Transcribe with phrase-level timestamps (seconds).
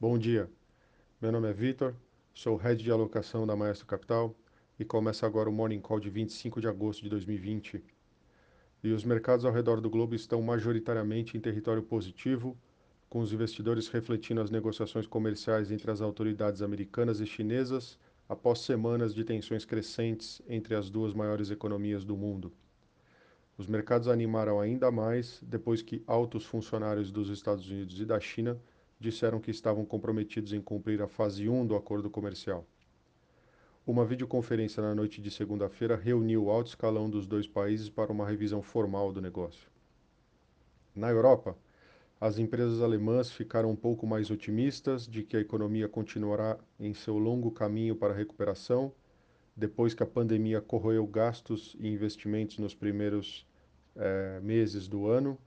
[0.00, 0.48] Bom dia,
[1.20, 1.94] meu nome é Vitor,
[2.32, 4.34] sou Head de Alocação da Maestro Capital
[4.78, 7.84] e começa agora o Morning Call de 25 de agosto de 2020.
[8.82, 12.56] E os mercados ao redor do globo estão majoritariamente em território positivo,
[13.10, 19.14] com os investidores refletindo as negociações comerciais entre as autoridades americanas e chinesas após semanas
[19.14, 22.50] de tensões crescentes entre as duas maiores economias do mundo.
[23.58, 28.58] Os mercados animaram ainda mais depois que altos funcionários dos Estados Unidos e da China
[29.00, 32.66] disseram que estavam comprometidos em cumprir a fase 1 do acordo comercial.
[33.86, 38.26] Uma videoconferência na noite de segunda-feira reuniu o alto escalão dos dois países para uma
[38.26, 39.68] revisão formal do negócio.
[40.94, 41.56] Na Europa,
[42.20, 47.16] as empresas alemãs ficaram um pouco mais otimistas de que a economia continuará em seu
[47.16, 48.92] longo caminho para a recuperação,
[49.56, 53.46] depois que a pandemia corroeu gastos e investimentos nos primeiros
[53.96, 55.38] é, meses do ano.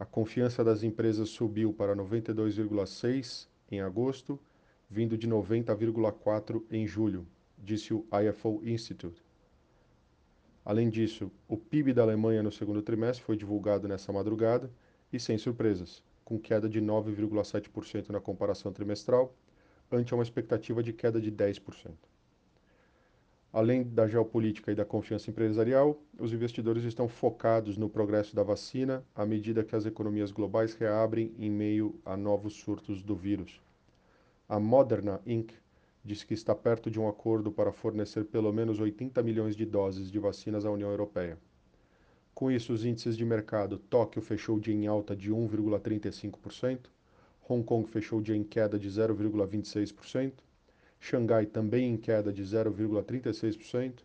[0.00, 4.40] A confiança das empresas subiu para 92,6 em agosto,
[4.88, 7.26] vindo de 90,4 em julho,
[7.58, 9.22] disse o IFO Institute.
[10.64, 14.72] Além disso, o PIB da Alemanha no segundo trimestre foi divulgado nessa madrugada
[15.12, 19.36] e sem surpresas, com queda de 9,7% na comparação trimestral,
[19.92, 21.90] ante uma expectativa de queda de 10%.
[23.52, 29.04] Além da geopolítica e da confiança empresarial, os investidores estão focados no progresso da vacina
[29.12, 33.60] à medida que as economias globais reabrem em meio a novos surtos do vírus.
[34.48, 35.52] A Moderna Inc.
[36.04, 40.12] diz que está perto de um acordo para fornecer pelo menos 80 milhões de doses
[40.12, 41.36] de vacinas à União Europeia.
[42.32, 46.86] Com isso, os índices de mercado, Tóquio fechou o dia em alta de 1,35%,
[47.48, 50.34] Hong Kong fechou o dia em queda de 0,26%,
[51.00, 54.00] Xangai também em queda de 0,36%.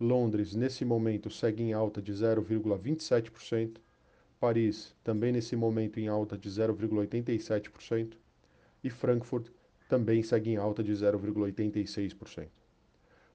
[0.00, 3.78] Londres, nesse momento, segue em alta de 0,27%.
[4.40, 8.14] Paris, também nesse momento em alta de 0,87%.
[8.82, 9.48] E Frankfurt
[9.88, 12.48] também segue em alta de 0,86%.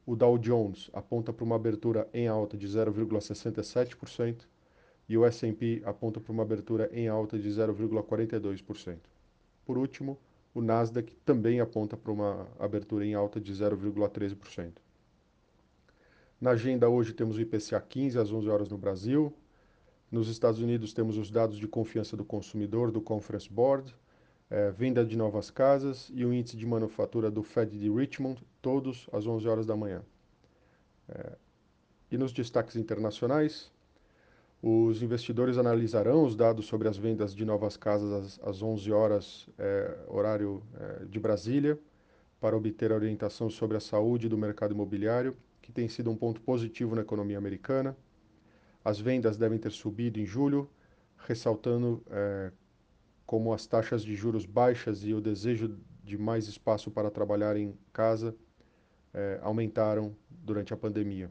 [0.05, 4.45] O Dow Jones aponta para uma abertura em alta de 0,67%
[5.07, 8.97] e o S&P aponta para uma abertura em alta de 0,42%.
[9.65, 10.19] Por último,
[10.53, 14.73] o Nasdaq também aponta para uma abertura em alta de 0,13%.
[16.39, 19.33] Na agenda hoje temos o IPCA 15 às 11 horas no Brasil.
[20.11, 23.95] Nos Estados Unidos temos os dados de confiança do consumidor do Conference Board,
[24.49, 29.09] é, venda de novas casas e o índice de manufatura do Fed de Richmond, todos
[29.11, 30.03] às 11 horas da manhã.
[31.09, 31.37] É,
[32.11, 33.71] e nos destaques internacionais,
[34.65, 39.49] os investidores analisarão os dados sobre as vendas de novas casas às, às 11 horas,
[39.59, 41.77] é, horário é, de Brasília,
[42.39, 46.95] para obter orientação sobre a saúde do mercado imobiliário, que tem sido um ponto positivo
[46.95, 47.93] na economia americana.
[48.85, 50.69] As vendas devem ter subido em julho,
[51.17, 52.49] ressaltando é,
[53.25, 57.77] como as taxas de juros baixas e o desejo de mais espaço para trabalhar em
[57.91, 58.33] casa
[59.43, 61.29] aumentaram durante a pandemia.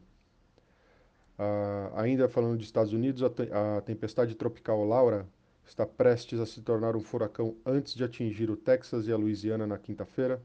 [1.39, 5.27] Uh, ainda falando dos Estados Unidos, a, te a, tempestade tropical Laura
[5.65, 9.67] está prestes a se tornar um furacão antes de atingir o Texas e a Louisiana
[9.67, 10.43] na quinta-feira.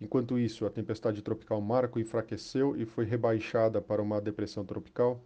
[0.00, 5.20] Enquanto isso, a tempestade tropical Marco enfraqueceu e foi rebaixada para uma depressão tropical.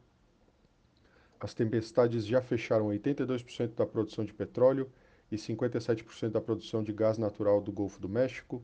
[1.39, 4.91] As tempestades já fecharam 82% da produção de petróleo
[5.31, 8.63] e 57% da produção de gás natural do Golfo do México.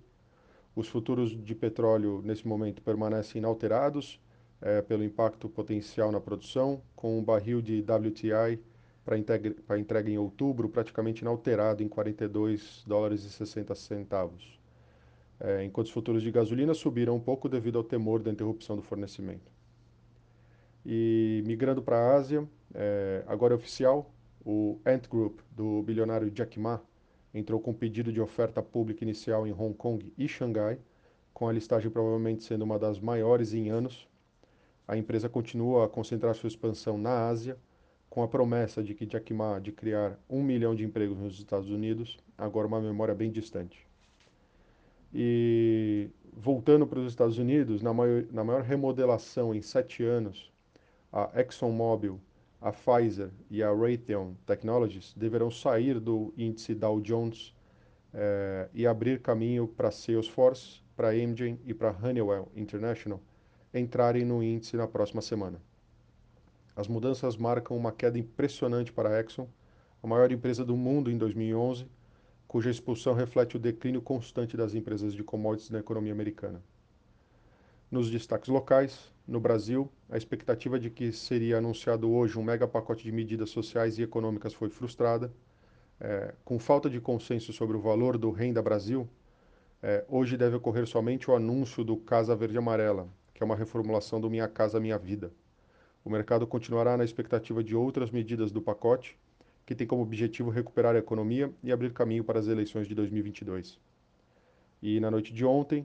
[0.75, 4.19] Os futuros de petróleo, nesse momento, permanecem inalterados
[4.63, 8.61] é, pelo impacto potencial na produção, com um barril de WTI
[9.05, 9.19] para
[9.79, 14.61] entrega, em outubro praticamente inalterado em 42 dólares e 60 centavos,
[15.41, 18.83] é, enquanto os futuros de gasolina subiram um pouco devido ao temor da interrupção do
[18.83, 19.51] fornecimento.
[20.87, 24.15] E migrando para a Ásia, é, agora é oficial,
[24.45, 26.81] o Ant Group, do bilionário Jack Ma,
[27.35, 30.79] entrou com pedido de oferta pública inicial em Hong Kong e Xangai,
[31.33, 34.09] com a listagem provavelmente sendo uma das maiores em anos,
[34.93, 37.57] a empresa continua a concentrar sua expansão na Ásia,
[38.11, 41.71] com a promessa de que Jack Ma de criar um milhão de empregos nos Estados
[41.71, 43.87] Unidos, agora uma memória bem distante.
[45.15, 50.53] E voltando para os Estados Unidos, na maior, na maior remodelação em sete anos,
[51.11, 52.21] a ExxonMobil,
[52.61, 57.55] a Pfizer e a Raytheon Technologies deverão sair do índice Dow Jones
[58.13, 63.19] eh, e abrir caminho para Salesforce, para Amgen e para Honeywell International,
[63.75, 65.61] entrarem no índice na próxima semana.
[66.75, 69.49] As mudanças marcam uma queda impressionante para a Exxon,
[70.03, 71.87] a maior empresa do mundo em 2011,
[72.49, 76.63] cuja expulsão reflete o declínio constante das empresas de commodities na economia americana.
[77.91, 83.05] Nos destaques locais, no Brasil, a expectativa de que seria anunciado hoje um mega pacote
[83.05, 85.33] de medidas sociais e econômicas foi frustrada.
[86.01, 89.09] é, com falta de consenso sobre o valor do Renda Brasil,
[89.81, 93.09] é, hoje deve ocorrer somente o anúncio do Casa Verde Amarela,
[93.43, 95.33] que é uma reformulação do Minha Casa Minha Vida.
[96.05, 99.19] O mercado continuará na expectativa de outras medidas do pacote,
[99.67, 103.81] que tem como objetivo recuperar a economia e abrir caminho para as eleições de 2022.
[104.81, 105.85] E na noite de ontem,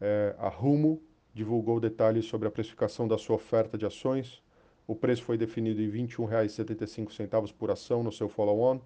[0.00, 1.00] é, a Rumo
[1.32, 4.42] divulgou detalhes sobre a precificação da sua oferta de ações.
[4.84, 8.80] O preço foi definido em R$ 21,75 por ação no seu follow-on.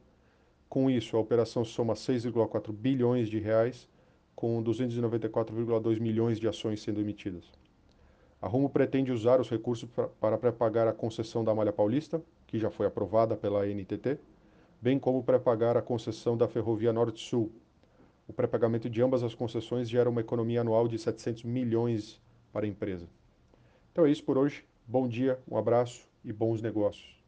[0.69, 3.89] Com isso, a operação soma 6,4 bilhões de reais,
[4.37, 7.51] com 294,2 milhões de ações sendo emitidas.
[8.43, 9.89] A Rumo pretende usar os recursos
[10.19, 14.19] para pré-pagar a concessão da Malha Paulista, que já foi aprovada pela NTT,
[14.81, 17.53] bem como pré-pagar a concessão da Ferrovia Norte-Sul.
[18.27, 22.19] O pré-pagamento de ambas as concessões gera uma economia anual de 700 milhões
[22.51, 23.07] para a empresa.
[23.93, 24.65] Então é isso por hoje.
[24.87, 27.20] Bom dia, um abraço e bons negócios.